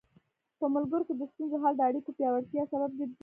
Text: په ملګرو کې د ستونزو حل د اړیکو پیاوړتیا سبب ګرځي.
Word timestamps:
په 0.59 0.65
ملګرو 0.75 1.07
کې 1.07 1.13
د 1.15 1.21
ستونزو 1.31 1.55
حل 1.63 1.73
د 1.77 1.81
اړیکو 1.89 2.15
پیاوړتیا 2.17 2.63
سبب 2.73 2.91
ګرځي. 2.99 3.15